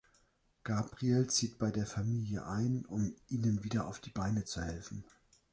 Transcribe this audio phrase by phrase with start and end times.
[0.63, 5.03] Gabriel zieht bei der Familie ein, um ihnen wieder auf die Beine zu helfen.